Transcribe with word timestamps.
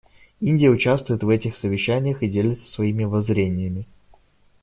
Индия 0.39 0.71
участвует 0.71 1.21
в 1.21 1.29
этих 1.29 1.55
совещаниях 1.55 2.23
и 2.23 2.27
делится 2.27 2.67
своими 2.67 3.03
воззрениями. 3.03 3.85